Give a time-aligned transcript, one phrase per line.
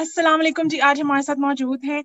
[0.00, 2.02] अस्सलाम वालेकुम जी आज हमारे साथ मौजूद हैं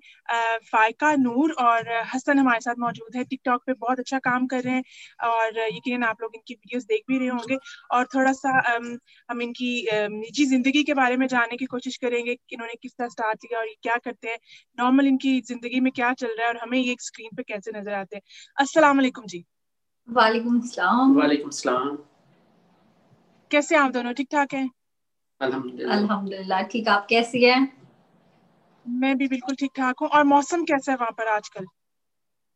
[0.70, 4.74] फायका नूर और हसन हमारे साथ मौजूद है। टिकटॉक पे बहुत अच्छा काम कर रहे
[4.74, 7.56] हैं और यकीन आप लोग इनकी वीडियोस देख भी रहे होंगे
[7.98, 9.70] और थोड़ा सा हम इनकी
[10.16, 13.60] निजी ज़िंदगी के बारे में जानने की कोशिश करेंगे कि इन्होंने किस तरह स्टार्ट किया
[13.60, 14.38] और ये क्या करते हैं
[14.78, 17.94] नॉर्मल इनकी ज़िंदगी में क्या चल रहा है और हमें ये स्क्रीन पे कैसे नज़र
[17.94, 18.22] आते हैं।
[18.56, 19.44] अस्सलाम वालेकुम जी
[20.08, 20.60] वालेकुम
[21.52, 21.96] सलाम।
[23.50, 24.12] कैसे आप दोनों?
[24.12, 24.68] ठीक ठाक हैं?
[25.40, 27.60] अल्हम्दुलिल्लाह ठीक आप कैसी हैं?
[28.86, 31.66] मैं भी बिल्कुल ठीक ठाक हूँ। और मौसम कैसा है वहाँ पर आजकल?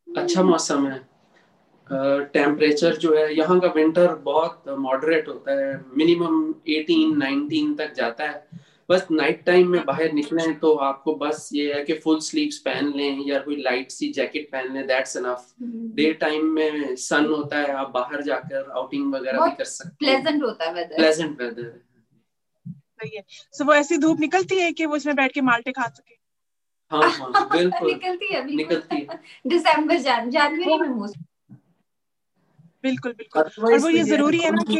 [0.07, 0.99] अच्छा मौसम है।
[2.33, 8.29] टेम्परेचर जो है यहाँ का विंटर बहुत मॉडरेट होता है। मिनिमम 18 19 तक जाता
[8.29, 12.57] है। बस नाइट टाइम में बाहर निकले तो आपको बस ये है कि फुल स्लीव्स
[12.57, 15.53] पहन लें या कोई लाइट सी जैकेट पहन लें दैट्स इनफ
[15.95, 20.21] डे टाइम में सन होता है आप बाहर जाकर आउटिंग वगैरह भी कर सकते हैं।
[20.21, 21.79] प्लेजेंट होता है वेदर प्लेजेंट वेदर
[22.65, 25.87] सही है। सो वो ऐसी धूप निकलती है कि वो उसमें बैठ के माल्टे खा
[25.87, 26.20] सके?
[26.91, 31.17] हाँ हाँ बिल्कुल। निकलती है निकलती है। दिसंबर जान जनवरी में मोस्ट
[32.83, 33.41] बिल्कुल बिल्कुल।
[33.73, 34.77] और वो ये ज़रूरी है ना कि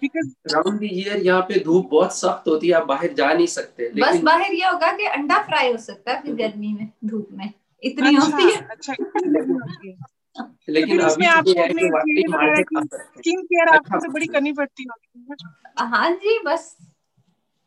[0.00, 3.46] बिकॉज़ राउंड द ईयर यहाँ पे धूप बहुत सख्त होती है आप बाहर जा नहीं
[3.46, 6.88] सकते लेकिन बस बाहर ये होगा कि अंडा फ्राई हो सकता है फिर गर्मी में
[7.04, 8.94] धूप में। इतनी अच्छा, होती है। अच्छा
[10.68, 11.50] लेकिन इसमें आपको
[13.18, 15.36] स्किन केयर आपको तो बड़ी करनी पड़ती होगी।
[15.78, 16.76] हाँ जी बस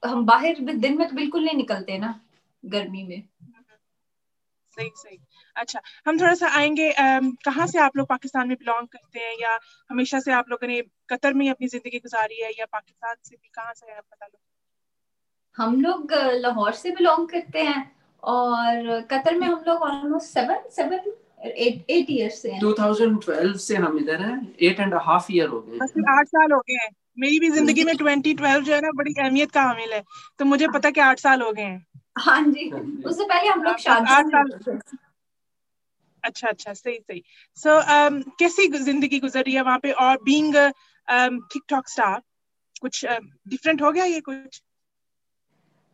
[0.04, 2.20] हम बाहर दिन में तो बिल्कुल नहीं निकलते ना
[2.64, 3.24] गर्मी में।
[4.78, 5.18] सही सही।
[5.56, 6.94] अच्छा हम थोड़ा सा आएँगे
[7.46, 9.58] कहाँ से आप लोग पाकिस्तान में बिलोंग करते हैं या
[9.90, 13.50] हमेशा से आप लोगों ने कतर में अपनी ज़िंदगी गुजारी है या पाकिस्तान से भी
[13.54, 14.40] कहाँ से आप बता लो
[15.58, 17.92] हम लोग लाहौर से बिलोंग करते हैं
[18.24, 21.12] और कतर में हम लोग ऑलमोस्ट सेवन सेवन
[21.46, 25.78] एट से 2012 से हम इधर हैं एट एंड हाफ़ ईयर हो गए।
[26.10, 29.52] आठ साल हो गए हैं। मेरी भी ज़िंदगी में 2012 जो है ना बड़ी अहमियत
[29.52, 30.04] का हामिल है।
[30.40, 31.86] तो मुझे पता कि आठ साल हो गए हैं।
[32.20, 32.70] हाँ जी
[33.04, 34.14] उससे पहले हम लोग शादी
[36.24, 37.24] अच्छा अच्छा सही सही।
[37.56, 39.92] सो so, um, कैसी ज़िंदगी गुजर रही है वहाँ पे?
[39.92, 40.56] और बीइंग
[41.54, 42.22] टिक टॉक स्टार
[42.82, 43.06] कुछ
[43.48, 44.62] डिफरेंट uh, हो गया ये कुछ?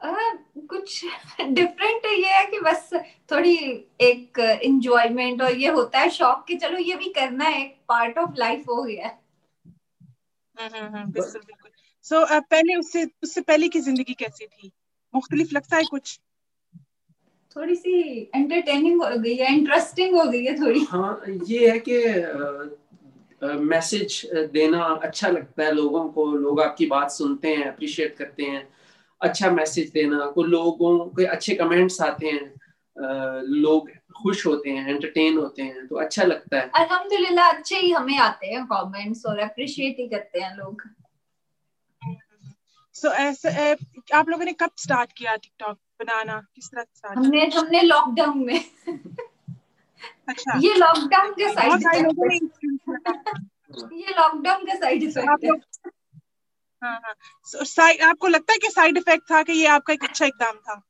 [0.05, 1.05] Uh, कुछ
[1.41, 2.89] डिफरेंट ये है कि बस
[3.31, 3.55] थोड़ी
[4.01, 8.17] एक एंजॉयमेंट और ये होता है शौक कि चलो ये भी करना है एक पार्ट
[8.17, 9.17] ऑफ़ लाइफ हो गया
[10.59, 11.71] हम्म, हम्म, हम्म, बिल्कुल बिल्कुल।
[12.03, 14.71] सो so, uh, पहले उससे उससे पहले की ज़िंदगी कैसी थी?
[15.17, 16.19] मुख्तलिफ़ लगता है कुछ।
[17.55, 17.99] थोड़ी सी
[18.35, 21.97] एंटरटेनिंग हो गई है इंटरेस्टिंग हो गई है थोड़ी। हाँ ये है कि
[23.41, 24.21] मैसेज
[24.53, 28.67] देना अच्छा लगता है लोगों को लोग आपकी बात सुनते हैं अप्रिशिएट करते हैं।
[29.21, 32.45] अच्छा मैसेज देना को लोगों के अच्छे कमेंट्स आते हैं
[32.97, 33.89] आ, लोग
[34.21, 38.47] खुश होते हैं एंटरटेन होते हैं तो अच्छा लगता है। अल्हम्दुलिल्लाह अच्छे ही हमें आते
[38.47, 40.81] हैं कमेंट्स और अप्रिशिएट ही करते हैं लोग।
[42.97, 43.71] सो so, ऐसे
[44.15, 46.39] आप लोगों ने कब स्टार्ट किया टिकटॉक बनाना?
[46.55, 48.59] किस तरह स्टार्ट हमने हमने लॉकडाउन में।
[50.29, 51.83] अच्छा। ये लॉकडाउन के साइड
[53.93, 55.51] ये लॉकडाउन का साइड इफ़ेक्ट है।
[56.83, 57.13] हाँ
[57.47, 60.55] सो साइड आपको लगता है कि साइड इफ़ेक्ट था कि ये आपका एक अच्छा एग्ज़ाम
[60.57, 60.81] था?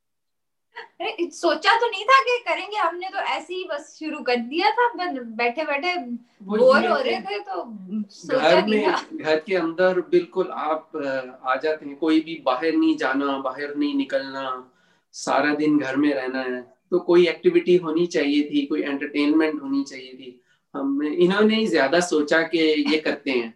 [1.32, 4.88] सोचा तो नहीं था कि करेंगे हमने तो ऐसे ही बस शुरू कर दिया था
[5.14, 5.96] बैठे बैठे
[6.44, 7.64] बोर हो रहे थे। तो
[8.12, 10.98] सोचा घर में घर के अंदर बिल्कुल आप
[11.46, 14.72] आ जाते हैं कोई भी बाहर नहीं जाना बाहर नहीं निकलना
[15.14, 16.62] सारा दिन घर में रहना है
[16.92, 20.42] तो कोई एक्टिविटी होनी चाहिए थी कोई एंटरटेनमेंट होनी चाहिए थी।
[20.74, 22.58] हम इन्होंने ही ज़्यादा सोचा कि
[22.92, 23.54] ये करते हैं।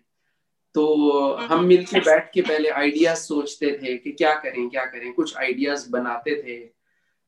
[0.75, 0.83] तो
[1.41, 5.89] हम मिलके बैठ के पहले आइडियाज़ सोचते थे कि क्या करें क्या करें कुछ आइडियाज़
[5.91, 6.59] बनाते थे।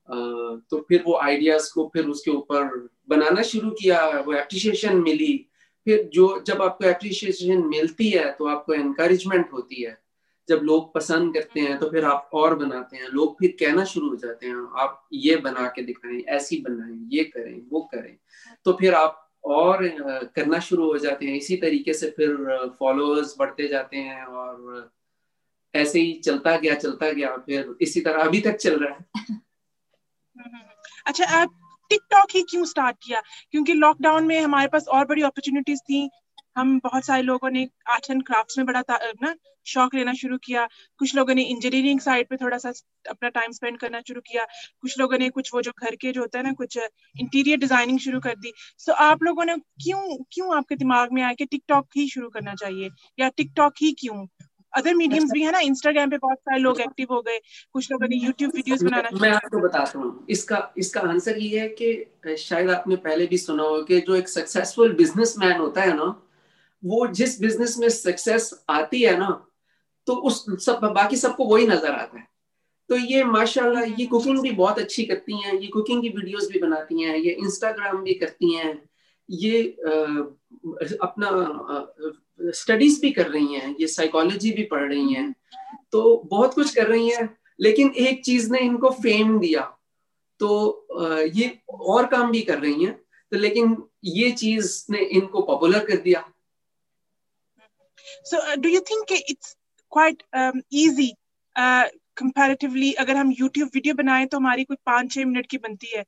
[0.10, 5.38] तो फिर वो आइडियाज़ को फिर उसके ऊपर बनाना शुरू किया, वो एप्रिशिएशन मिली।
[5.86, 9.98] फिर जो, जब आपको एप्रिशिएशन मिलती है तो आपको एनकरेजमेंट होती है।
[10.50, 14.10] जब लोग पसंद करते हैं तो फिर आप और बनाते हैं। लोग फिर कहना शुरू
[14.10, 18.16] हो जाते हैं, आप ये बना के दिखाएँ, ऐसी बनाएँ, ये करें, वो करें।
[18.66, 19.88] तो फिर आप और
[20.36, 22.36] करना शुरू हो जाते हैं। इसी तरीके से फिर
[22.80, 24.92] फॉलोअर्स बढ़ते जाते हैं और
[25.76, 29.42] ऐसे ही चलता गया चलता गया, फिर इसी तरह अभी तक चल रहा है।
[31.08, 31.50] अच्छा आप
[31.90, 33.22] टिकटॉक ही क्यों स्टार्ट किया?
[33.52, 36.10] क्योंकि लॉकडाउन में हमारे पास और बड़ी अपॉर्चुनिटीज़ थी।
[36.58, 38.84] हम बहुत सारे लोगों ने आर्ट एंड क्राफ्ट में बड़ा
[39.22, 39.36] ना
[39.66, 42.70] शौक लेना शुरू किया। कुछ लोगों ने इंजीनियरिंग साइड पे थोड़ा सा
[43.10, 44.46] अपना टाइम स्पेंड करना शुरू किया।
[44.82, 46.78] कुछ लोगों ने कुछ वो जो घर के जो होता है ना कुछ
[47.20, 51.22] इंटीरियर डिज़ाइनिंग शुरू कर दी। सो so, आप लोगों ने क्यों क्यों आपके दिमाग में
[51.24, 52.90] आया कि टिकटॉक ही शुरू करना चाहिए?
[53.20, 54.28] या टिकटॉक ही क्यों?
[54.74, 57.40] अदर मीडियम्स भी है ना इंस्टाग्राम पे बहुत सारे लोग एक्टिव हो गए
[57.74, 61.68] कुछ लोगों ने यूट्यूब वीडियोस बनाना मैं आपको बताता हूँ। इसका इसका आंसर ये है
[61.82, 66.14] कि शायद आपने पहले भी सुना हो कि जो एक सक्सेसफुल बिजनेसमैन होता है ना
[66.84, 69.30] वो जिस बिज़नेस में सक्सेस आती है ना
[70.08, 72.28] तो उस सब बाकी सबको वही नज़र आता है।
[72.90, 76.60] तो ये माशाल्लाह ये कुकिंग भी बहुत अच्छी करती हैं ये कुकिंग की वीडियोस भी
[76.60, 78.72] बनाती हैं ये इंस्टाग्राम भी करती हैं
[79.30, 79.94] ये आ,
[81.02, 81.30] अपना
[82.40, 85.34] स्टडीज़ भी कर रही हैं, ये साइकोलॉजी भी पढ़ रही हैं
[85.92, 89.62] तो बहुत कुछ कर रही हैं, लेकिन एक चीज़ ने इनको फेम दिया।
[90.40, 90.88] तो
[91.36, 92.94] ये और काम भी कर रही हैं
[93.32, 93.76] तो लेकिन
[94.06, 96.24] ये चीज़ ने इनको पॉपुलर कर दिया।
[98.26, 99.56] So do you think it's
[99.92, 101.12] quite easy
[102.18, 106.04] comparatively अगर हम YouTube वीडियो बनाएँ तो हमारी कोई पाँच छह मिनट की बनती है,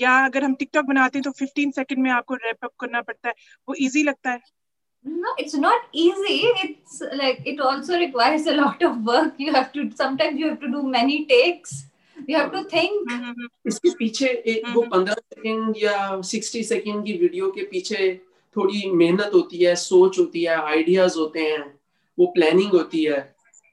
[0.00, 3.28] या अगर हम टिकटॉक बनाते हैं तो 15 सेकंड में आपको रैप अप करना पड़ता
[3.28, 3.34] है,
[3.68, 4.40] वो इजी लगता है?
[5.04, 6.38] No it's not easy.
[6.64, 9.34] It's like it also requires a lot of work.
[9.38, 11.84] You have to sometimes you have to do many takes.
[12.28, 13.10] You have to think.
[13.66, 18.14] इसके पीछे एक वो पंद्रह सेकंड या सिक्सटी सेकंड की video के पीछे
[18.56, 21.64] थोड़ी मेहनत होती है सोच होती है आइडियाज़ होते हैं
[22.18, 23.18] वो प्लानिंग होती है।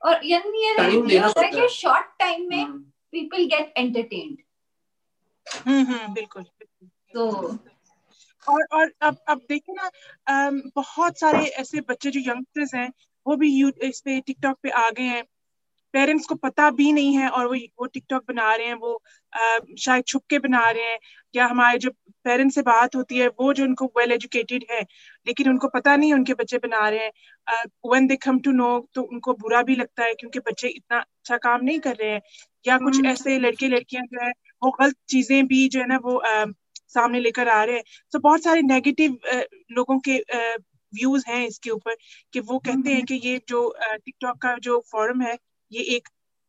[0.01, 2.77] और यानी ये टाइम देना पड़ता है। शॉर्ट टाइम में
[3.11, 4.37] पीपल गेट एंटरटेन्ड
[5.67, 6.43] हम्म बिल्कुल।
[7.13, 7.29] तो
[8.47, 9.89] और और अब अब देखिए ना
[10.75, 12.91] बहुत सारे ऐसे बच्चे जो यंगस्टर्स हैं
[13.25, 15.23] वो भी यू इस पे टिकटॉक पे आ गए हैं
[15.93, 18.93] पेरेंट्स को पता भी नहीं है और वो वो टिकटॉक बना रहे हैं वो
[19.33, 20.97] आ, शायद छुप के बना रहे हैं
[21.35, 21.91] या हमारे जो
[22.25, 24.81] पेरेंट्स से बात होती है वो जो उनको वेल well एजुकेटेड है
[25.27, 29.01] लेकिन उनको पता नहीं उनके बच्चे बना रहे हैं when they come to know तो
[29.03, 32.21] उनको बुरा भी लगता है क्योंकि बच्चे इतना अच्छा काम नहीं कर रहे हैं
[32.65, 35.97] या कुछ हम्म। ऐसे लड़के लड़कियाँ जो है वो गलत चीज़ें भी जो है ना
[35.97, 36.45] वो आ,
[36.89, 39.17] सामने लेकर आ रहे हैं। तो बहुत सारे नेगेटिव
[39.71, 40.17] लोगों के
[40.93, 41.95] व्यूज़ हैं इसके ऊपर
[42.33, 45.37] कि वो कहते हैं हम्म। कि ये जो टिकटॉक का जो फॉरम है
[45.71, 46.07] ये एक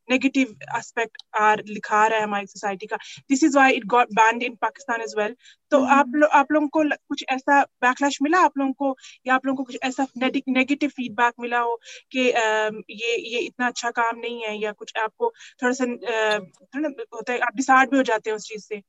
[0.09, 2.97] नेगेटिव एस्पेक्ट आर लिखा रहा है हमारी सोसाइटी का।
[3.31, 5.35] This is why it got banned in Pakistan as well
[5.73, 5.95] तो mm-hmm.
[5.95, 8.97] आप लो, आप लोगों को कुछ ऐसा बैकलैश मिला आप लोगों को?
[9.27, 10.07] या आप लोगों को कुछ ऐसा
[10.49, 11.75] नेगेटिव फीडबैक मिला हो
[12.13, 15.33] कि ये ये इतना अच्छा काम नहीं है या कुछ आपको
[15.63, 18.83] थोड़ा सा थोड़ा होता है आप डिसाइड भी हो जाते हैं उस चीज़ से।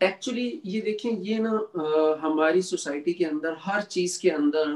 [0.00, 1.50] एक्चुअली ये देखें ये ना
[2.22, 4.74] हमारी सोसाइटी के अंदर हर चीज़ के अंदर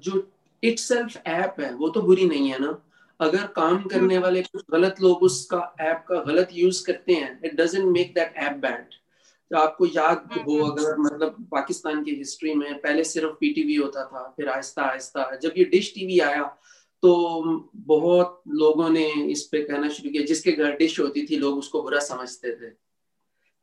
[0.00, 0.26] जो
[0.62, 2.78] इट सेल्फ ऐप है वो तो बुरी नहीं है ना
[3.20, 7.38] अगर काम करने हम्म। वाले कुछ गलत लोग उसका ऐप का गलत यूज़ करते हैं
[7.44, 8.98] it doesn't make that app bad
[9.50, 13.74] तो आपको याद हम्म, हो हम्म। अगर मतलब पाकिस्तान की हिस्ट्री में पहले सिर्फ़ पीटीवी
[13.74, 16.44] होता था फिर आहिस्ता आहिस्ता जब ये डिश टीवी आया
[17.02, 17.14] तो
[17.86, 21.82] बहुत लोगों ने इस पे कहना शुरू किया जिसके घर डिश होती थी लोग उसको
[21.82, 22.70] बुरा समझते थे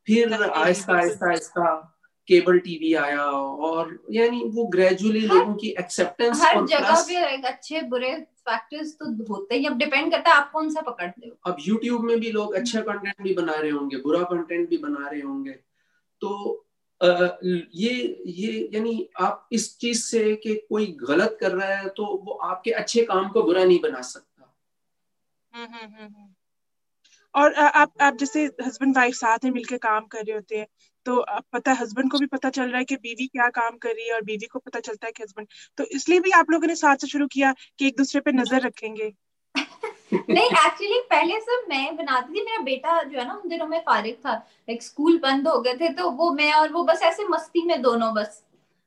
[0.08, 1.94] फिर आहिस्ता आहिस्ता आहिस्ता
[2.28, 3.24] केबल टीवी आया
[3.68, 8.14] और यानी वो ग्रेजुअली लोगों की एक्सेप्टेंस हर जगह पे अच्छे बुरे
[8.48, 12.04] फैक्टर्स तो होते ही अब डिपेंड करता है आप कौन सा पकड़ते हो। अब यूट्यूब
[12.04, 15.52] में भी लोग अच्छा कंटेंट भी बना रहे होंगे बुरा कंटेंट भी बना रहे होंगे।
[16.20, 16.64] तो
[17.02, 17.28] आ,
[17.74, 22.32] ये ये यानी आप इस चीज़ से कि कोई गलत कर रहा है तो वो
[22.32, 24.56] आपके अच्छे काम को बुरा नहीं बना सकता।
[25.54, 26.28] हम्म, हम्म, हम्म,
[27.34, 30.66] और आप आप जैसे हस्बैंड वाइफ साथ में मिलकर काम कर रहे होते हैं
[31.06, 33.76] तो आप पता है हस्बैंड को भी पता चल रहा है कि बीवी क्या काम
[33.76, 35.48] कर रही है और बीवी को पता चलता है कि हस्बैंड
[35.78, 38.60] तो इसलिए भी आप लोगों ने साथ से शुरू किया कि एक दूसरे पे नज़र
[38.60, 39.12] रखेंगे।
[40.12, 43.80] नहीं एक्चुअली पहले सब मैं बनाती थी मेरा बेटा जो है ना उन दिनों में
[43.80, 47.24] फारिग था लाइक स्कूल बंद हो गए थे तो वो मैं और वो बस ऐसे
[47.24, 48.42] मस्ती में दोनों बस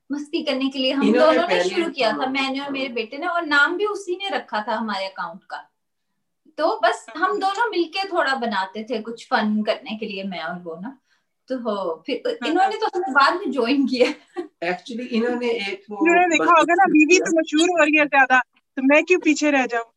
[0.09, 3.27] मस्ती करने के लिए हम दोनों ने शुरू किया था। मैंने और मेरे बेटे ने
[3.27, 5.67] और नाम भी उसी ने रखा था हमारे अकाउंट का।
[6.61, 10.59] तो बस हम दोनों मिलके थोड़ा बनाते थे कुछ फन करने के लिए मैं और
[10.63, 10.97] वो ना।
[11.49, 14.09] तो हो फिर हाँ, इन्होंने तो हमें बाद में ज्वाइन किया।
[14.63, 18.39] एक्चुअली इन्होंने एक वो इन्होंने देखा होगा ना बीवी तो मशहूर हो रही है ज़्यादा
[18.39, 19.89] तो मैं क्यों पीछे रह जाऊँ?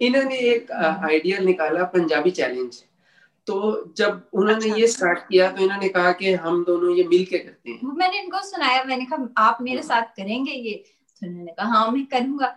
[0.00, 2.82] इन्होंने एक आइडिया निकाला पंजाबी चैलेंज
[3.46, 3.56] तो
[3.96, 7.38] जब उन्होंने अच्छा। ये स्टार्ट किया तो इन्होंने कहा कि हम दोनों ये मिल के
[7.38, 10.74] करते हैं। मैंने इनको सुनाया मैंने कहा आप मेरे साथ करेंगे ये?
[11.22, 12.54] तो उन्होंने कहा हाँ मैं करूँगा।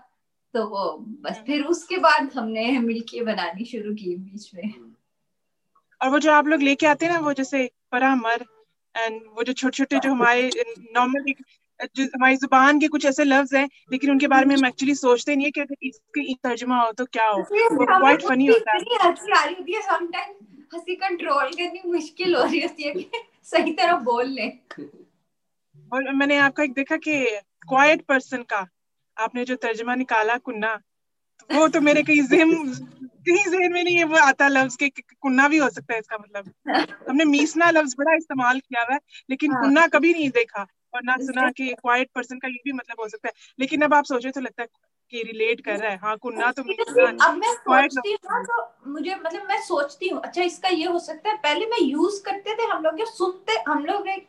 [0.57, 0.83] तो वो
[1.23, 4.93] बस फिर उसके बाद हमने मिलके बनानी शुरू की बीच में। हम्म।
[6.01, 8.45] और वो जो आप लोग लेके आते हैं ना वो जैसे परामर
[8.95, 10.49] एंड वो जो छोटे छोटे जो हमारे
[10.95, 11.33] नॉर्मल
[11.95, 15.35] जो हमारी ज़ुबान के कुछ ऐसे लफ्ज हैं लेकिन उनके बारे में हम एक्चुअली सोचते
[15.35, 18.79] नहीं है कि अगर इसके तर्जुमा हो तो क्या हो। वो क्वाइट फनी होता है।
[19.03, 20.33] हँसी आ रही होती है समटाइम
[20.73, 23.09] हँसी कंट्रोल करनी मुश्किल हो रही होती है कि
[23.43, 24.47] सही तरह बोल ले।
[25.91, 27.23] और मैंने आपका एक देखा कि
[27.67, 28.67] क्वाइट पर्सन का
[29.17, 30.73] आपने जो तर्जुमा निकाला कुन्ना
[31.49, 32.51] वो तो मेरे कहीं जेहन
[33.27, 36.17] कहीं जेहन में नहीं है वो आता लफ्ज के कुन्ना भी हो सकता है इसका
[36.17, 36.51] मतलब।
[37.09, 41.01] हमने मीसना लफ्ज बड़ा इस्तेमाल किया हुआ है लेकिन हाँ। कुन्ना कभी नहीं देखा और
[41.03, 44.05] ना सुना कि क्वाइट पर्सन का ये भी मतलब हो सकता है। लेकिन अब आप
[44.05, 44.67] सोचे तो लगता है
[45.13, 49.45] कि रिलेट कर रहा है। हाँ कुन्ना तो अब मैं सोचती हूँ तो मुझे मतलब
[49.49, 52.83] मैं सोचती हूँ अच्छा इसका ये हो सकता है पहले मैं यूज़ करते थे हम
[52.83, 54.27] लोग सुनते हम लोग एक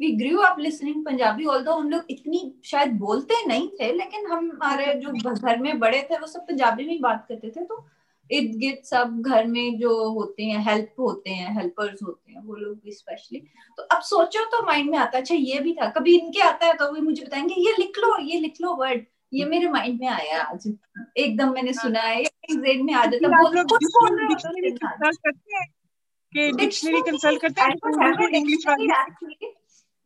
[0.00, 4.50] we grew up listening Punjabi all हम लोग इतनी शायद बोलते नहीं थे लेकिन हम
[4.50, 7.86] हमारे जो घर में बड़े थे वो सब पंजाबी में बात करते थे तो
[8.30, 12.54] इर्द गिर्द सब घर में जो होते हैं हेल्प होते हैं हेल्पर्स होते हैं वो
[12.54, 13.40] लोग भी स्पेशली
[13.76, 16.74] तो अब सोचो तो माइंड में आता अच्छा ये भी था कभी इनके आता है
[16.74, 20.08] तो वो मुझे बताएँगे ये लिख लो ये लिख लो वर्ड ये मेरे माइंड में
[20.08, 20.74] आया आज।
[21.16, 23.56] एकदम मैंने हाँ। सुना है जेन में आ जाता बोल
[26.56, 29.54] डिक्शनरी कंसल्ट करते हैं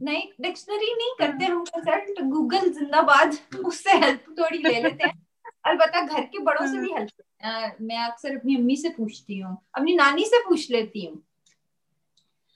[0.00, 3.36] नहीं डिक्शनरी नहीं करते हम कंसल्ट गूगल जिंदाबाद
[3.66, 5.14] उससे हेल्प थोड़ी ले लेते हैं।
[5.64, 9.94] अलबत्ता घर के बड़ों से भी हेल्प मैं अक्सर अपनी अम्मी से पूछती हूँ। अपनी
[9.96, 11.22] नानी से पूछ लेती हूँ।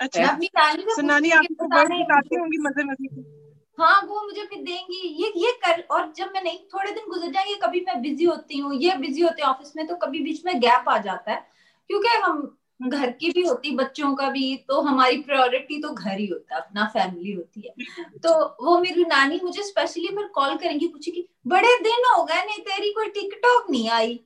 [0.01, 3.41] अच्छा। अपनी नानी से नानी आपको बताती होंगी मज़े मज़े।
[3.79, 7.31] हाँ वो मुझे फिर देंगी। ये ये कर और जब मैं नहीं थोड़े दिन गुजर
[7.33, 10.45] जाएँगे कभी मैं बिज़ी होती हूँ ये बिज़ी होते हैं ऑफ़िस में तो कभी बीच
[10.47, 11.47] में गैप आ जाता है।
[11.91, 12.41] क्योंकि हम
[12.89, 16.61] घर की भी होती बच्चों का भी तो हमारी प्रायोरिटी तो घर ही होता है
[16.61, 17.75] अपना फैमिली होती है।
[18.19, 18.35] तो
[18.65, 22.93] वो मेरी नानी मुझे स्पेशली फिर कॉल करेंगी पूछेगी बड़े दिन हो गए नहीं तेरी
[22.93, 24.21] कोई टिकटॉक नहीं आई?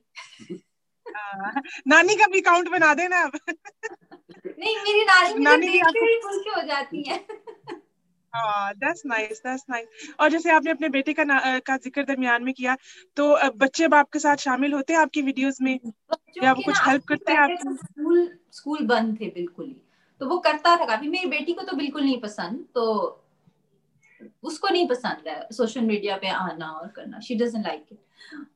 [1.07, 3.39] हाँ, नानी का भी अकाउंट बना देना अब।
[4.59, 5.79] नहीं मेरी नानी नानी भी
[6.19, 7.17] खुश हो जाती है।
[8.33, 11.23] दैट्स नाइस दैट्स नाइस और जैसे आपने अपने बेटे का
[11.59, 12.77] का ज़िक्र दरमियान में किया
[13.17, 15.79] तो बच्चे अब आपके साथ शामिल होते हैं आपकी वीडियोस में?
[16.43, 17.75] या वो कुछ हेल्प करते हैं आपको?
[17.75, 19.75] स्कूल स्कूल बंद थे बिल्कुल ही।
[20.21, 23.23] तो वो करता था काफ़ी मेरी बेटी को तो बिल्कुल नहीं पसंद तो
[24.43, 27.99] उसको नहीं पसंद है सोशल मीडिया पे आना और करना शी डजंट लाइक इट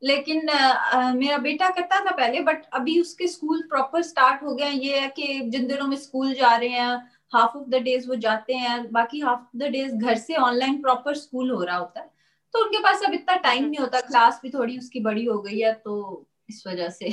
[0.04, 4.68] लेकिन uh, मेरा बेटा करता था पहले बट अभी उसके स्कूल प्रॉपर स्टार्ट हो गया
[4.68, 8.16] ये है कि जिन दिनों में स्कूल जा रहे हैं हाफ़ ऑफ़ द डेज़ वो
[8.16, 12.00] जाते हैं बाकी हाफ़ ऑफ़ द डेज़ घर से ऑनलाइन प्रॉपर स्कूल हो रहा होता
[12.00, 12.10] है।
[12.54, 15.60] तो उनके पास अब इतना टाइम नहीं होता क्लास भी थोड़ी उसकी बड़ी हो गई
[15.60, 17.12] है तो इस वजह से।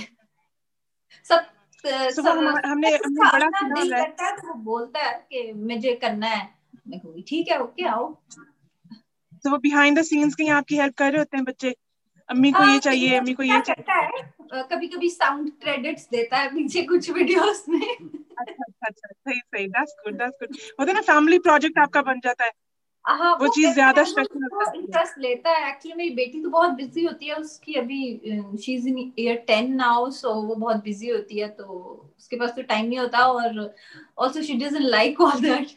[1.24, 1.46] सब
[1.84, 2.28] so, सब
[2.66, 6.48] हमने हमने बड़ा दिल करता है तो वो बोलता है कि मुझे करना है।
[6.88, 8.06] मैं कहूँगी ठीक है ओके आओ।
[9.44, 11.74] तो वो बिहाइंड द सीन्स कहीं आपकी हेल्प कर रहे होते हैं बच्चे?
[12.28, 16.82] अम्मी को ये चाहिए अम्मी को ये चाहिए। कभी कभी साउंड क्रेडिट्स देता है पीछे
[16.82, 17.96] कुछ वीडियोस में।
[18.82, 22.02] अच्छा अच्छा अच्छा सही सही दैट्स गुड दैट्स गुड होता है ना फैमिली प्रोजेक्ट आपका
[22.02, 22.50] बन जाता है।
[23.04, 27.04] हाँ, वो, वो चीज़ ज़्यादा स्पेशल इंटरेस्ट लेता है। एक्चुअली मेरी बेटी तो बहुत बिज़ी
[27.04, 28.00] होती है उसकी अभी
[28.64, 31.64] she is in year 10 now so वो बहुत बिज़ी होती है तो
[32.18, 33.58] उसके पास तो टाइम नहीं होता और
[34.20, 35.68] also she doesn't like all that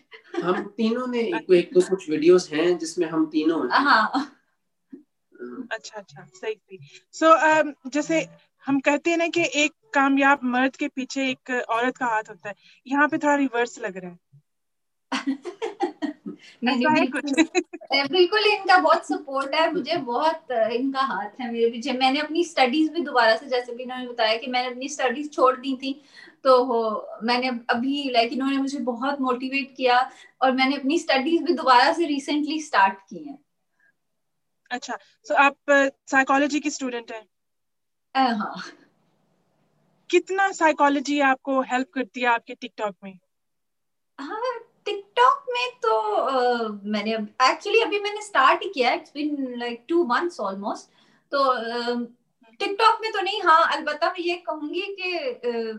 [0.44, 4.38] हम तीनों ने एक एक तो कुछ वीडियोस हैं जिसमें हम तीनों हैं। हाँ।
[5.72, 6.78] अच्छा अच्छा सही सही।
[7.14, 8.28] सो so, um, जैसे
[8.66, 12.50] हम कहते हैं ना कि एक कामयाब मर्द के पीछे एक औरत का हाथ होता
[12.50, 12.56] है।
[12.88, 14.20] यहाँ पे थोड़ा रिवर्स लग रहा है।
[16.64, 17.22] नहीं, नहीं बिल्कुल।
[18.12, 22.92] बिल्कुल इनका बहुत सपोर्ट है। मुझे बहुत इनका हाथ है मेरे पीछे। मैंने अपनी स्टडीज़
[22.92, 26.02] भी दोबारा से जैसे भी इन्होंने बताया कि मैंने अपनी स्टडीज़ छोड़ दी थी
[26.44, 26.66] तो
[27.24, 32.06] मैंने अभी लाइक इन्होंने मुझे बहुत मोटिवेट किया और मैंने अपनी स्टडीज़ भी दोबारा से
[32.06, 33.38] रिसेंटली स्टार्ट की हैं।
[34.72, 35.56] अच्छा सो so आप
[36.08, 37.26] साइकोलॉजी की स्टूडेंट हैं?
[38.16, 38.64] हाँ।
[40.12, 43.18] कितना साइकोलॉजी आपको हेल्प करती है आपके टिकटॉक में?
[44.20, 45.92] हाँ टिकटॉक में तो
[46.30, 47.14] uh, मैंने
[47.50, 50.90] एक्चुअली अभी मैंने स्टार्ट ही किया it's been like two months almost
[51.32, 51.54] तो
[52.60, 55.14] टिकटॉक uh, में तो नहीं हाँ अलबत्ता मैं ये कहूँगी कि
[55.46, 55.78] uh,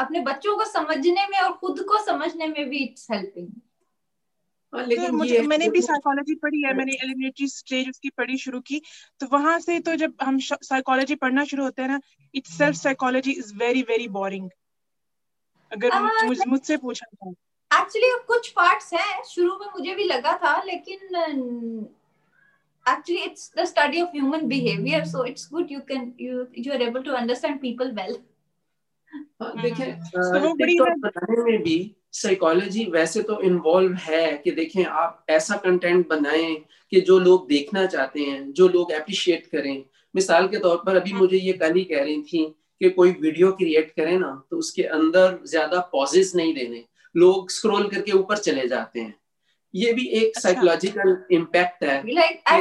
[0.00, 3.48] अपने बच्चों को समझने में और खुद को समझने में भी इट्स हेल्पिंग
[4.74, 8.60] हाँ, लेकिन तो मुझे मैंने भी साइकोलॉजी पढ़ी है मैंने एलिमिनेटरी स्टेज उसकी पढ़ी शुरू
[8.60, 8.82] की।
[9.20, 12.00] तो वहाँ से तो जब हम साइकोलॉजी पढ़ना शुरू होते हैं ना
[12.34, 14.48] it's self psychology is very very boring
[15.72, 17.32] अगर मुझ, मुझसे पूछा जाए।
[17.80, 21.88] एक्चुअली कुछ पार्ट्स हैं शुरू में मुझे भी लगा था लेकिन
[22.86, 26.82] actually it's the study of human behavior so it's good you can you you are
[26.84, 28.12] able to understand people well
[29.42, 36.54] TikTok बनाने में भी साइकोलॉजी वैसे तो इन्वॉल्व है कि देखें आप ऐसा कंटेंट बनाएँ
[36.92, 41.12] कि जो लोग देखना चाहते हैं जो लोग अप्रिशिएट करें। मिसाल के तौर पर अभी
[41.12, 42.44] मुझे ये कल ही कह रही थी
[42.80, 47.88] कि कोई वीडियो क्रिएट करें ना तो उसके अंदर ज़्यादा पॉजेस नहीं देने। लोग स्क्रॉल
[47.88, 49.14] करके ऊपर चले जाते हैं।
[49.76, 52.58] ये भी एक साइकोलॉजिकल अच्छा। इम्पैक्ट है like, I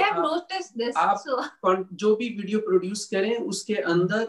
[0.79, 1.75] this, आप so.
[1.93, 4.27] जो भी वीडियो प्रोड्यूस करें उसके अंदर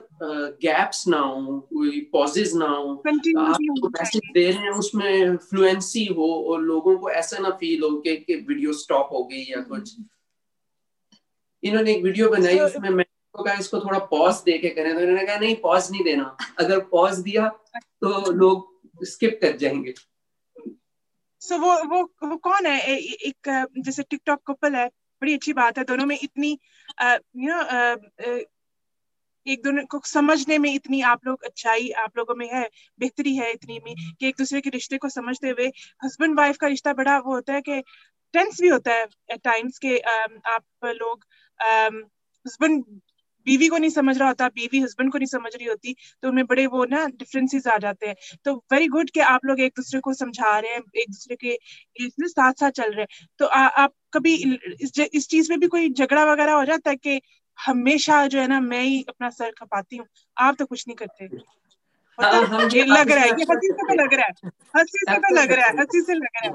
[0.62, 2.93] गैप्स ना हो कोई पॉजेज ना हो।
[3.38, 3.59] आप
[4.00, 8.16] मैसेज दे रहे हैं उसमें फ्लुएंसी हो और लोगों को ऐसा ना फील हो कि,
[8.16, 9.95] कि वीडियो स्टॉप हो गई या कुछ।
[11.62, 15.26] इन्होंने एक वीडियो बनाई उसमें मैं कहा इसको थोड़ा पॉज दे के करें। तो इन्होंने
[15.26, 19.95] कहा नहीं पॉज नहीं देना। अगर पॉज दिया तो लोग स्किप कर जाएँगे।
[21.49, 22.79] सो वो वो वो कौन है?
[22.81, 22.97] ए,
[23.29, 24.87] एक जैसे टिकटॉक कपल है
[25.23, 26.59] बड़ी अच्छी बात है। दोनों में इतनी
[27.03, 28.38] यू नो
[29.47, 33.50] एक दोनों को समझने में इतनी आप लोग अच्छाई आप लोगों में है बेहतरी है
[33.53, 35.67] इतनी में कि एक दूसरे के रिश्ते को समझते हुए
[36.05, 37.81] हस्बैंड वाइफ का रिश्ता बड़ा वो होता है कि
[38.35, 41.25] टेंस भी होता है एट टाइम्स के आप लोग
[41.61, 42.85] हस्बैंड
[43.47, 46.45] बीवी को नहीं समझ रहा होता बीवी हस्बैंड को नहीं समझ रही होती तो उनमें
[46.47, 50.00] बड़े वो ना डिफरेंसेस आ जाते हैं। तो वेरी गुड कि आप लोग एक दूसरे
[50.00, 51.59] को समझा रहे हैं एक दूसरे के
[52.29, 55.91] साथ साथ चल रहे हैं। तो आ, आप कभी इस, इस चीज़ में भी कोई
[55.91, 57.21] झगड़ा वगैरह हो जाता है कि
[57.59, 60.07] हमेशा जो है ना मैं ही अपना सर खपाती हूँ?
[60.37, 61.29] आप तो कुछ नहीं करते।
[62.19, 65.51] ये लग रहा है ये हँसी से तो लग रहा है हँसी से तो लग
[65.53, 66.51] रहा है हँसी से लग रहा है।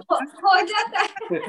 [0.45, 1.39] हो जाता है।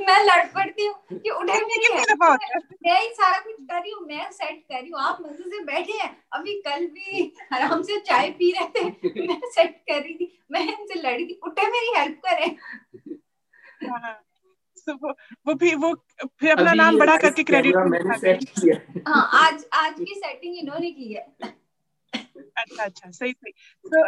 [0.00, 4.30] मैं लड़ पड़ती हूँ कि उठे मेरी मैं ही सारा कुछ कर रही हूँ मैं
[4.32, 8.30] सेट कर रही हूँ आप मज़े से बैठे हैं। अभी कल भी आराम से चाय
[8.38, 8.84] पी रहे थे
[9.26, 12.56] मैं सेट कर रही थी मैं इनसे लड़ी थी उठे मेरी हेल्प करे।
[13.86, 14.18] हाँ,
[14.88, 15.10] वो
[15.46, 15.94] वो भी वो
[16.40, 17.76] फिर अपना नाम बड़ा करके क्रेडिट
[19.08, 21.26] हाँ आज आज की सेटिंग इन्होंने की है।
[22.36, 23.52] अच्छा अच्छा सही सही।
[23.84, 24.04] तो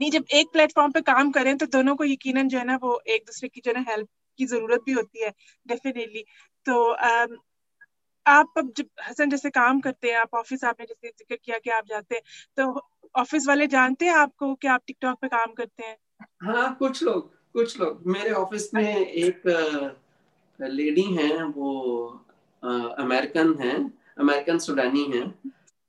[0.00, 3.00] नहीं जब एक प्लेटफॉर्म पे काम करें तो दोनों को यकीनन जो है ना वो
[3.06, 5.30] एक दूसरे की जो है हेल्प की ज़रूरत भी होती है
[5.66, 6.24] डेफिनेटली
[6.66, 6.76] तो
[8.26, 11.70] आप अब जब हसन जैसे काम करते हैं आप ऑफ़िस आपने जैसे ज़िक्र किया कि
[11.70, 12.22] आप जाते हैं
[12.56, 15.96] तो ऑफ़िस वाले जानते हैं आपको कि आप टिकटॉक पे काम करते हैं?
[16.42, 19.42] हाँ कुछ लोग कुछ लोग। मेरे ऑफ़िस में एक
[20.62, 21.72] लेडी हैं वो
[22.98, 23.76] अमेरिकन हैं
[24.18, 25.24] अमेरिकन सुडानी हैं।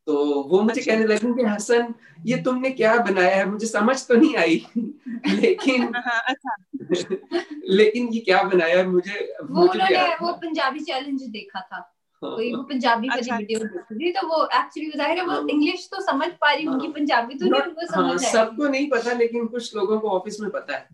[0.08, 1.94] तो वो मुझे अच्छा। कहने लगे कि हसन
[2.26, 3.46] ये तुमने क्या बनाया है?
[3.50, 4.66] मुझे समझ तो नहीं आई।
[5.42, 7.40] लेकिन हाँ, हाँ, अच्छा।
[7.70, 11.76] लेकिन ये क्या बनाया है मुझे वो उन्होंने वो पंजाबी चैलेंज देखा था।
[12.22, 15.48] हाँ। कोई वो पंजाबी वाली अच्छा। वीडियो देखी थी तो वो एक्चुअली ज़ाहिर है वो
[15.48, 19.14] इंग्लिश तो समझ पा रही होंगी पंजाबी तो नहीं उनको समझ हाँ, सबको नहीं पता
[19.14, 20.88] लेकिन कुछ लोगों को ऑफ़िस में पता है।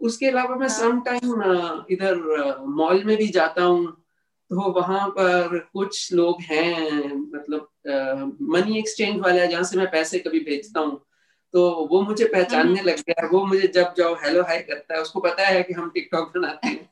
[0.00, 1.40] उसके अलावा मैं सम टाइम
[1.90, 2.20] इधर
[2.80, 3.86] मॉल में भी जाता हूँ
[4.50, 7.68] तो वहाँ पर कुछ लोग हैं मतलब
[8.42, 11.06] मनी एक्सचेंज वाले जहाँ से मैं पैसे कभी भेजता हूँ।
[11.52, 15.20] तो वो मुझे पहचानने लग गया। वो मुझे जब जाओ हेलो हाय करता है उसको
[15.20, 16.90] पता है कि हम टिकटॉक बनाते हैं।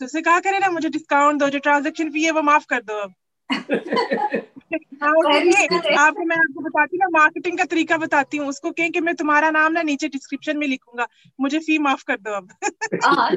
[0.00, 2.80] तो उसे कहा करे ना मुझे डिस्काउंट दो जो ट्रांजेक्शन फ़ी है वो माफ़ कर
[2.80, 3.14] दो अब।
[5.02, 5.12] हाँ,
[5.98, 9.50] आपको मैं आपको बताती हूँ मार्केटिंग का तरीका बताती हूँ। उसको कहें कि मैं तुम्हारा
[9.50, 11.06] नाम ना नीचे डिस्क्रिप्शन में लिखूँगा।
[11.40, 12.48] मुझे फ़ी माफ़ कर दो अब।
[13.04, 13.30] हाँ,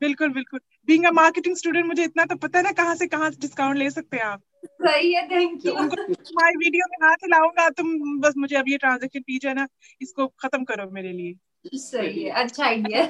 [0.00, 3.30] बिल्कुल बिल्कुल। बीइंग अ मार्केटिंग स्टूडेंट मुझे इतना तो पता है ना कहाँ से कहाँ
[3.30, 8.20] डिस्काउंट ले सकते हैं आप। सही है थैंक यू तुम्हारी वीडियो में हाथ हिलाऊँगा तुम
[8.20, 9.66] बस मुझे अब ये ट्रांजेक्शन फ़ी जो है ना
[10.02, 11.34] इसको खत्म करो मेरे लिए।
[11.76, 13.00] सही है अच्छा आइडिया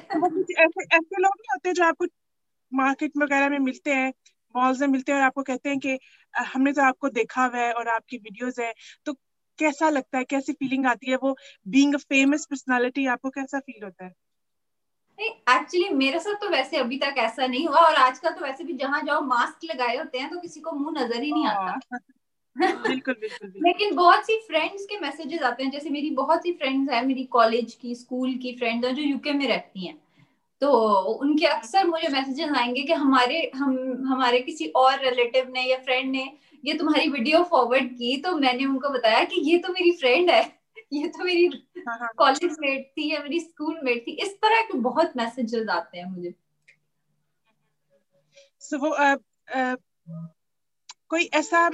[0.61, 2.07] ऐसे ऐसे लोग नहीं होते जो आपको
[2.73, 4.13] मार्केट वगैरह में मिलते हैं
[4.55, 5.99] मॉल्स में मिलते हैं और आपको कहते हैं कि
[6.35, 8.73] हमने तो आपको देखा हुआ है और आपकी वीडियोस है।
[9.07, 9.13] तो
[9.59, 11.17] कैसा लगता है कैसी फीलिंग आती है?
[11.17, 11.37] वो
[11.69, 14.13] बीइंग अ फ़ेमस पर्सनालिटी आपको कैसा फील होता है?
[15.19, 18.73] एक्चुअली मेरे साथ तो वैसे अभी तक ऐसा नहीं हुआ और आजकल तो वैसे भी
[18.73, 21.79] जहाँ जाओ मास्क लगाए होते हैं तो किसी को मुँह नज़र ही नहीं आता।
[22.57, 26.53] हाँ। बिल्कुल बिल्कुल। लेकिन बहुत सी फ्रेंड्स के मैसेजेस आते हैं जैसे मेरी बहुत सी
[26.53, 29.97] फ्रेंड्स हैं मेरी कॉलेज की स्कूल की फ्रेंड्स हैं जो यूके में रहती हैं।
[30.63, 30.71] तो
[31.15, 33.73] उनके अक्सर मुझे मैसेजेस आएँगे कि हमारे हम
[34.09, 36.31] हमारे किसी और रिलेटिव ने या फ्रेंड ने
[36.65, 40.43] ये तुम्हारी वीडियो फॉरवर्ड की तो मैंने उनको बताया कि ये तो मेरी फ्रेंड है।
[40.93, 41.49] ये तो मेरी
[41.89, 45.69] कॉलेज हाँ, मेट हाँ। थी या मेरी स्कूल मेट थी इस तरह के बहुत मैसेजेस
[45.69, 46.35] आते हैं मुझे।
[48.63, 49.17] So, वो uh,
[49.57, 49.77] uh,
[51.09, 51.69] कोई ऐसा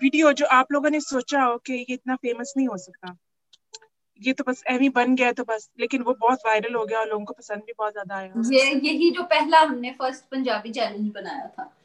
[0.00, 3.16] वीडियो जो आप लोगों ने सोचा हो कि ये इतना फ़ेमस नहीं हो सकता?
[4.20, 7.08] ये तो बस एमी बन गया तो बस लेकिन वो बहुत वायरल हो गया और
[7.08, 11.12] लोगों को पसंद भी बहुत ज़्यादा आया। ये यही जो पहला हमने फ़र्स्ट पंजाबी चैलेंज
[11.12, 11.75] बनाया था।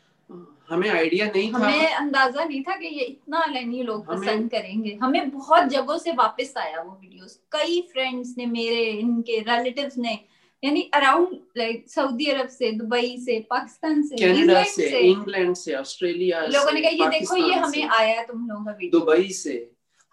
[0.70, 4.98] हमें आइडिया नहीं था। हमें अंदाज़ा नहीं था कि ये इतना लाइनी लोग पसंद करेंगे।
[5.02, 10.18] हमें बहुत जगहों से वापस आया वो वीडियोस कई फ्रेंड्स ने मेरे इनके रिलेटिव्स ने
[10.64, 16.46] यानी अराउंड लाइक सऊदी अरब से दुबई से पाकिस्तान से कनाडा से इंग्लैंड से ऑस्ट्रेलिया
[16.48, 19.56] लोगों ने कहा ये देखो ये हमें आया है तुम लोगों का वीडियो दुबई से।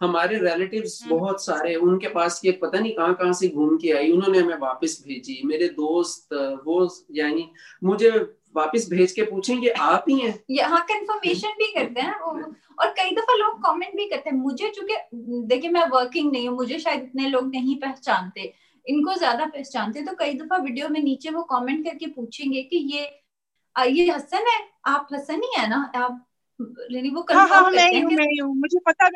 [0.01, 3.91] हमारे रिलेटिव्स हम्म। बहुत सारे उनके पास ये पता नहीं कहाँ कहाँ से घूम के
[3.91, 6.33] आई उन्होंने हमें वापस भेजी। मेरे दोस्त
[6.65, 6.77] वो
[7.15, 7.49] यानी
[7.83, 8.11] मुझे
[8.55, 12.13] वापस भेज के पूछेंगे आप ही हैं। यहाँ कंफर्मेशन भी करते हैं
[12.79, 14.95] और कई दफ़ा लोग कमेंट भी करते हैं मुझे चूँकि
[15.47, 18.53] देखिए मैं वर्किंग नहीं हूँ मुझे शायद इतने लोग नहीं पहचानते।
[18.85, 23.01] इनको ज़्यादा पहचानते तो कई दफ़ा वीडियो में नीचे वो कमेंट करके पूछेंगे कि ये
[23.75, 24.59] ये हसन है?
[24.85, 25.91] आप हसन ही है ना?
[25.95, 26.25] आप
[26.59, 29.07] वो हाँ, हाँ, मैं हूँ हूँ मुझे पता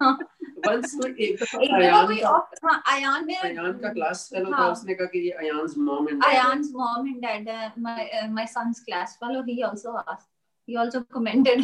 [0.58, 0.80] मैं
[1.12, 5.78] गया। एक हाँ अयान में अयान का क्लास फेलो था। उसने कहा कि ये Ayaan's
[5.78, 11.60] mom and Ayaan's mom and dad my my son's class fellow also asked also commented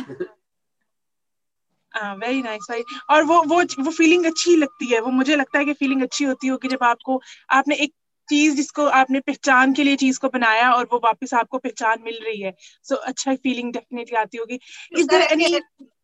[1.95, 5.65] very nice भाई और वो वो वो फीलिंग अच्छी लगती है। वो मुझे लगता है
[5.65, 7.95] कि फीलिंग अच्छी होती होगी जब आपको आपने एक
[8.29, 12.19] चीज़ जिसको आपने पहचान के लिए चीज़ को बनाया और वो वापस आपको पहचान मिल
[12.25, 14.59] रही है। सो so, अच्छा फीलिंग डेफिनेटली आती होगी।
[14.99, 15.59] Is there any you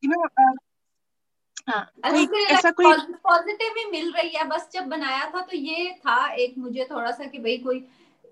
[0.06, 0.56] know
[2.44, 6.54] ऐसा कोई पॉजिटिव ही मिल रही है बस जब बनाया था तो ये था एक
[6.58, 7.88] मुझे थोड़ा सा कि भाई कोई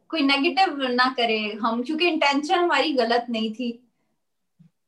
[0.08, 3.82] कोई नेगेटिव ना करे हम क्योंकि इंटेंशन हमारी गलत नहीं थी।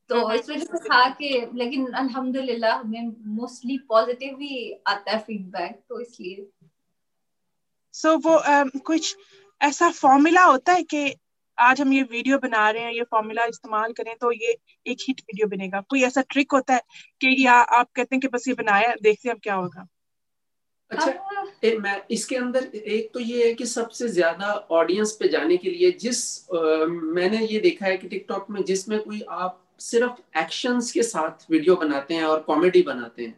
[0.09, 5.19] तो हम्म, इस वजह से था कि लेकिन अल्हम्दुलिल्लाह हमें मोस्टली पॉजिटिव ही आता है
[5.19, 6.47] फीडबैक तो इसलिए।
[7.93, 9.17] सो so, वो um, कुछ
[9.63, 11.17] ऐसा फॉर्मूला होता है कि
[11.59, 15.21] आज हम ये वीडियो बना रहे हैं ये फॉर्मूला इस्तेमाल करें तो ये एक हिट
[15.23, 16.81] वीडियो बनेगा। कोई ऐसा ट्रिक होता है
[17.21, 19.87] कि या आप कहते हैं कि बस ये बनाया देखते हैं अब क्या होगा।
[20.91, 21.13] अच्छा
[21.65, 25.71] ए, मैं इसके अंदर एक तो ये है कि सबसे ज़्यादा ऑडियंस पे जाने के
[25.71, 30.91] लिए जिस आ, मैंने ये देखा है कि टिकटॉक में जिसमें कोई आप सिर्फ़ एक्शंस
[30.93, 33.37] के साथ वीडियो बनाते हैं और कॉमेडी बनाते हैं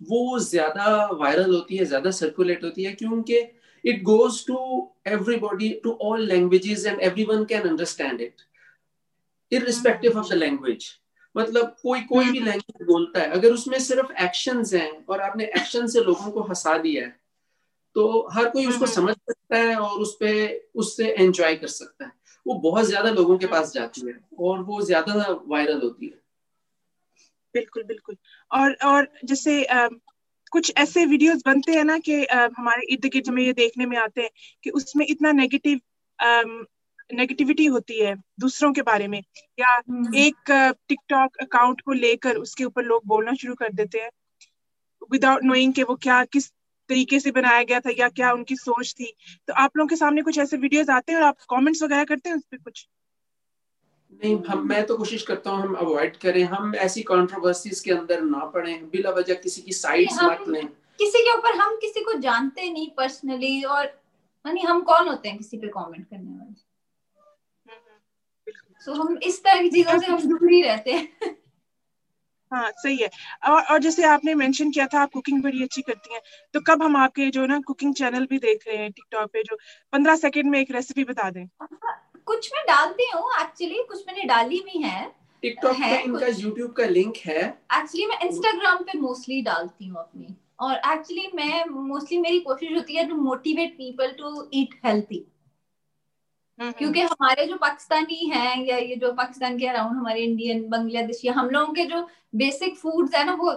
[0.00, 3.40] वो ज़्यादा वायरल होती है ज़्यादा सर्कुलेट होती है क्योंकि
[3.86, 4.58] it goes to
[5.06, 8.42] everybody to all languages and everyone can understand it
[9.52, 10.86] irrespective of the language
[11.36, 12.86] मतलब कोई कोई भी लैंग्वेज hmm.
[12.86, 17.04] बोलता है अगर उसमें सिर्फ़ एक्शंस हैं और आपने एक्शन से लोगों को हंसा दिया
[17.04, 17.20] है
[17.96, 18.94] तो हर कोई उसको hmm.
[18.94, 20.32] समझ सकता है और उस पे
[20.74, 22.12] उससे एंजॉय कर सकता है
[22.46, 26.18] वो बहुत ज़्यादा लोगों के पास जाती है और वो ज़्यादा वायरल होती है
[27.54, 28.16] बिल्कुल बिल्कुल
[28.52, 29.62] और और जैसे
[30.56, 34.20] कुछ ऐसे वीडियोस बनते हैं ना कि हमारे इर्द गिर्द हमें ये देखने में आते
[34.20, 34.30] हैं
[34.64, 35.80] कि उसमें इतना नेगेटिव
[37.12, 39.18] नेगेटिविटी होती है दूसरों के बारे में
[39.58, 40.50] या हम्म। एक
[40.88, 44.10] टिकटॉक अकाउंट को लेकर उसके ऊपर लोग बोलना शुरू कर देते हैं।
[45.12, 46.50] विदाउट नोइंग कि वो क्या किस
[46.88, 49.12] तरीके से बनाया गया था या क्या उनकी सोच थी।
[49.48, 52.28] तो आप लोगों के सामने कुछ ऐसे वीडियोस आते हैं और आप कमेंट्स वगैरह करते
[52.28, 52.88] हैं उस पर कुछ?
[54.24, 58.20] नहीं हम मैं तो कोशिश करता हूँ हम अवॉइड करें। हम ऐसी कंट्रोवर्सीज के अंदर
[58.20, 60.66] ना पड़े बिला वजह किसी की साइड्स मत लें।
[60.98, 63.84] किसी के ऊपर हम किसी को जानते नहीं पर्सनली और
[64.46, 66.54] यानी हम कौन होते हैं किसी पे कमेंट करने वाले?
[68.80, 71.36] सो so, हम इस तरह की चीज़ों से हम दूर ही रहते हैं।
[72.52, 73.10] हाँ सही है।
[73.48, 76.20] और और जैसे आपने मेंशन किया था आप कुकिंग बड़ी अच्छी करती हैं।
[76.54, 79.58] तो कब हम आपके जो ना कुकिंग चैनल भी देख रहे हैं टिकटॉक पे जो
[79.92, 81.46] पंद्रह सेकंड में एक रेसिपी बता दें?
[82.26, 85.04] कुछ मैं डालती हूँ एक्चुअली कुछ मैंने डाली भी है।
[85.42, 90.34] टिकटॉक पे इनका यूट्यूब का लिंक है। एक्चुअली मैं इंस्टाग्राम पे मोस्टली डालती हूँ अपनी।
[90.60, 95.24] और एक्चुअली मैं मोस्टली मेरी कोशिश होती है to motivate people to eat healthy
[96.78, 101.50] क्योंकि हमारे जो पाकिस्तानी हैं या ये जो पाकिस्तान के अराउंड हमारे इंडियन बांग्लादेशी हम
[101.50, 103.52] लोगों के जो बेसिक फूड्स है ना वो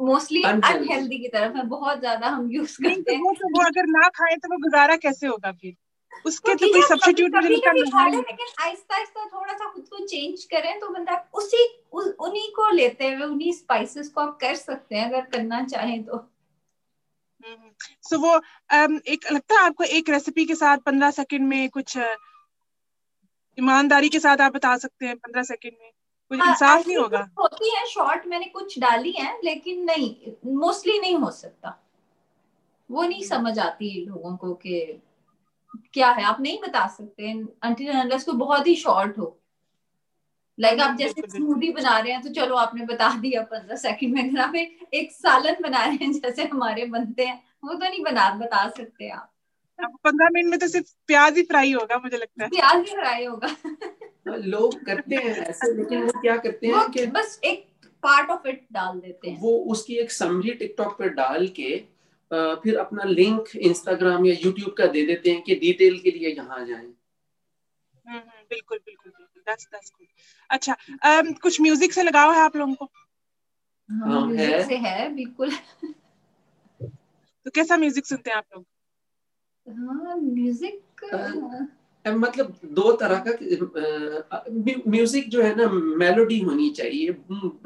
[0.00, 4.08] मोस्टली अनहेल्दी की तरफ़ है। बहुत ज़्यादा हम यूज़ करते हैं। तो वो अगर ना
[4.08, 5.74] खाएँ तो वो गुजारा कैसे होगा फिर?
[6.26, 11.30] उसके तो कोई सब्स्टिट्यूट लेकिन आहिस्ता आहिस्ता थोड़ा सा खुद को चेंज करें तो बंदा
[11.34, 16.04] उसी उन्हीं को लेते हुए उन्हीं स्पाइसेस को आप कर सकते हैं अगर करना चाहें
[16.04, 16.28] तो।
[17.42, 17.70] सो हम्म,
[18.10, 18.40] so वो
[18.74, 21.98] um, एक लगता है आपको एक रेसिपी के साथ पंद्रह सेकंड में कुछ
[23.58, 25.90] ईमानदारी के साथ आप बता सकते हैं पंद्रह सेकंड में?
[26.28, 27.28] कुछ हाँ, इंसाफ नहीं होगा?
[27.38, 31.80] होती है शॉर्ट मैंने कुछ डाली है लेकिन नहीं मोस्टली नहीं हो सकता।
[32.90, 35.02] वो नहीं हम्म। समझ आती लोगों को कि
[35.92, 36.22] क्या है?
[36.22, 37.32] आप नहीं बता सकते।
[38.24, 39.40] को बहुत ही शॉर्ट हो।
[40.58, 44.14] लाइक like आप जैसे स्मूदी बना रहे हैं तो चलो आपने बता दिया पंद्रह सेकंड
[44.14, 48.02] में। अगर आप एक सालन बना रहे हैं जैसे हमारे बनते हैं वो तो नहीं
[48.04, 49.30] बना बता सकते आप।
[49.78, 53.24] पंद्रह मिनट में तो सिर्फ़ प्याज ही फ्राई होगा मुझे लगता है। प्याज ही फ्राई
[53.24, 57.66] होगा। हाँ, लोग करते हैं ऐसे लेकिन वो क्या करते हैं कि बस एक
[58.02, 61.93] पार्ट ऑफ़ इट डाल देते हैं। वो उसकी एक समरी टिकटॉक पे डाल के
[62.32, 66.64] फिर अपना लिंक इंस्टाग्राम या यूट्यूब का दे देते हैं कि डिटेल के लिए यहाँ
[66.66, 66.84] जाए।
[68.06, 69.12] हम्म, हम्म, बिल्कुल बिल्कुल
[69.46, 70.08] that's that's good
[70.50, 72.88] अच्छा um, कुछ म्यूज़िक से लगाओ है आप लोगों को?
[73.88, 75.50] हाँ, म्यूज़िक हाँ, से है बिल्कुल।
[77.46, 78.64] तो कैसा म्यूज़िक सुनते हैं आप लोग?
[79.66, 81.04] हाँ म्यूज़िक
[82.06, 84.44] मतलब दो तरह का
[84.86, 87.10] म्यूज़िक जो है ना मेलोडी होनी चाहिए।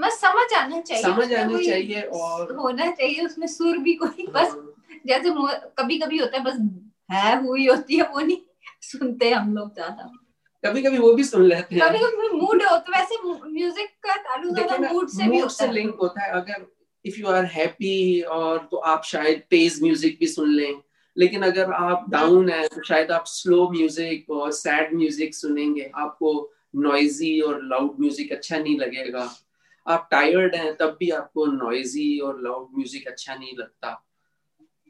[0.01, 4.57] बस समझ आना चाहिए समझ आना चाहिए और होना चाहिए उसमें सुर भी कोई बस
[5.07, 5.31] जैसे
[5.79, 6.57] कभी कभी होता है बस
[7.11, 8.37] है हुई होती है वो नहीं
[8.83, 10.11] सुनते हम लोग ज़्यादा।
[10.65, 14.17] कभी कभी वो भी सुन लेते हैं। कभी कभी मूड हो तो वैसे म्यूज़िक का
[14.17, 16.67] ताल्लुक ज़्यादा मूड से भी होता है। लिंक होता है। अगर
[17.05, 20.81] इफ़ यू आर हैप्पी और तो आप शायद तेज म्यूज़िक भी सुन लें।
[21.19, 26.51] लेकिन अगर आप डाउन है तो शायद आप स्लो म्यूज़िक और सैड म्यूज़िक सुनेंगे। आपको
[26.77, 29.31] नॉइजी और लाउड म्यूज़िक अच्छा नहीं लगेगा।
[29.87, 34.05] आप टायर्ड हैं तब भी आपको नॉइजी और लाउड म्यूज़िक अच्छा नहीं लगता।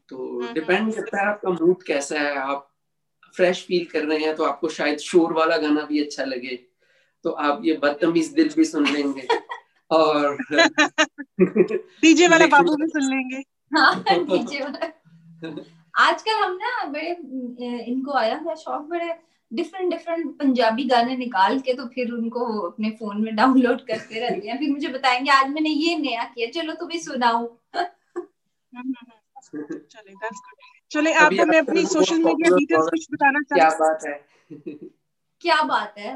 [0.08, 2.68] तो डिपेंड हम्म, हम्म। करता है आपका मूड कैसा है। आप
[3.36, 6.58] फ्रेश फील कर रहे हैं तो आपको शायद शोर वाला गाना भी अच्छा लगे।
[7.24, 9.26] तो आप ये बदतमीज दिल भी सुन लेंगे।
[9.90, 10.36] और
[12.02, 13.42] डीजे वाला बाबू भी सुन लेंगे।
[13.76, 14.92] हाँ डीजे वाला।
[15.98, 17.10] आजकल हम ना बड़े
[17.84, 19.14] इनको आया है शौक बड़े
[19.52, 24.48] डिफरेंट डिफरेंट पंजाबी गाने निकाल के तो फिर उनको अपने फ़ोन में डाउनलोड करते रहते
[24.48, 28.94] हैं। फिर मुझे बताएँगे आज मैंने ये नया किया चलो तुम्हें सुनाऊ। हम्म।
[29.90, 30.12] चले
[30.90, 34.12] चले आप हमें अपनी सोशल मीडिया डिटेल्स कुछ बताना चाहते क्या बात है?
[35.40, 36.12] क्या बात है?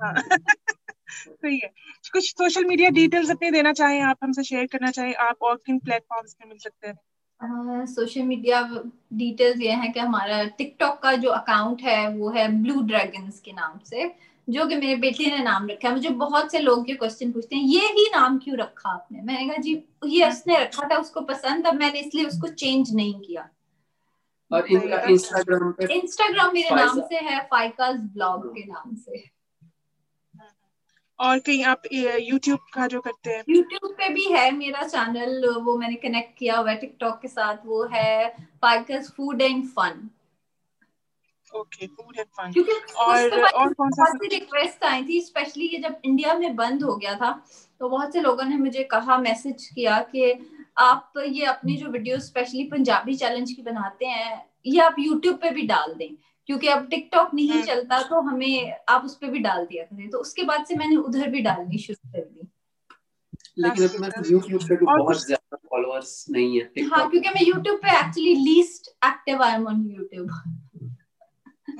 [0.00, 0.14] हाँ।
[1.10, 1.68] सही है।
[2.12, 5.78] कुछ सोशल मीडिया डिटेल्स अपने देना चाहें आप हमसे शेयर करना चाहें आप और किन
[5.78, 6.98] प्लेटफॉर्म्स पे मिल सकते हैं।
[7.40, 8.60] सोशल मीडिया
[9.12, 13.52] डिटेल्स ये है कि हमारा टिकटॉक का जो अकाउंट है वो है ब्लू ड्रैगन्स के
[13.52, 14.10] नाम से
[14.48, 17.56] जो कि मेरे बेटे ने नाम रखा है। मुझे बहुत से लोग ये क्वेश्चन पूछते
[17.56, 19.22] हैं ये ही नाम क्यों रखा आपने?
[19.22, 19.72] मैंने कहा जी
[20.06, 23.48] ये उसने रखा था उसको पसंद था मैंने इसलिए उसको चेंज नहीं किया.
[24.50, 29.35] और इंस्टाग्राम पे इंस्टाग्राम मेरे नाम से है फाइकास ब्लॉग के नाम से।
[31.18, 33.44] और कहीं आप यूट्यूब का जो करते हैं?
[33.48, 37.66] यूट्यूब पे भी है मेरा चैनल वो मैंने कनेक्ट किया हुआ है टिकटॉक के साथ
[37.66, 38.28] वो है
[38.62, 40.08] ficus food and fun
[41.52, 42.54] okay food and fun
[42.96, 47.14] और और कौन सा रिक्वेस्ट आई थी स्पेशली ये जब इंडिया में बंद हो गया
[47.14, 47.30] था
[47.80, 50.32] तो बहुत से लोगों ने मुझे कहा मैसेज किया कि
[50.78, 55.50] आप ये अपनी जो वीडियो स्पेशली पंजाबी चैलेंज की बनाते हैं ये आप यूट्यूब पे
[55.50, 56.16] भी डाल दें।
[56.48, 60.08] क्योंकि अब टिकटॉक नहीं हम्म। चलता तो हमें आप उस पर भी डाल दिया करें।
[60.10, 62.48] तो उसके बाद से मैंने उधर भी डालनी शुरू कर दी।
[63.58, 67.98] लेकिन अभी YouTube पे तो बहुत ज़्यादा फॉलोअर्स नहीं है हाँ क्योंकि मैं YouTube पे
[67.98, 70.30] actually least active I am on YouTube.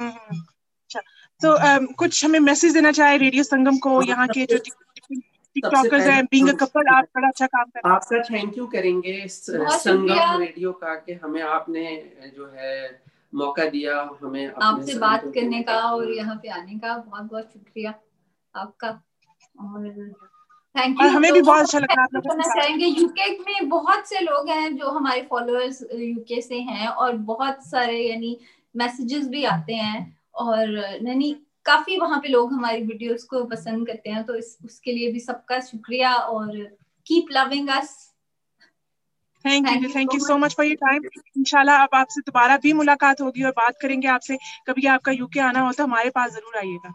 [0.01, 1.01] अच्छा
[1.41, 6.25] तो um, कुछ हमें मैसेज देना चाहे रेडियो संगम को यहाँ के जो टिकटॉकर्स हैं
[6.25, 10.41] बीइंग अ कपल आप बड़ा अच्छा काम कर रहे हैं। आपका थैंक यू करेंगे संगम
[10.41, 11.85] रेडियो का कि हमें आपने
[12.37, 12.73] जो है
[13.33, 17.95] मौका दिया हमें आपसे बात करने का और यहाँ पे आने का बहुत बहुत शुक्रिया
[18.55, 18.89] आपका।
[19.63, 20.13] और
[20.75, 22.05] थैंक यू हमें भी बहुत अच्छा लगा
[22.43, 27.67] चाहेंगे। यूके में बहुत से लोग हैं जो हमारे फॉलोअर्स यूके से हैं और बहुत
[27.67, 28.37] सारे यानी
[28.75, 31.33] मैसेजेस भी आते हैं। और यानी
[31.67, 35.21] काफ़ी वहाँ पे लोग हमारी वीडियोस को पसंद करते हैं तो इस उसके लिए भी
[35.21, 36.59] सबका शुक्रिया और
[37.07, 37.95] keep loving us
[39.45, 41.03] thank you thank you so much for your time
[41.39, 45.61] इंशाल्लाह अब आपसे दोबारा भी मुलाकात होगी और बात करेंगे आपसे। कभी आपका यूके आना
[45.61, 46.93] हो तो हमारे पास ज़रूर आइएगा।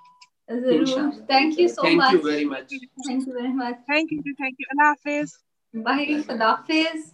[0.49, 4.33] ज़रूर। Thank you so much thank you very much thank you very much thank you
[4.33, 5.37] thank you अल्लाह हाफिज
[5.73, 7.11] बाय खुदा हाफिज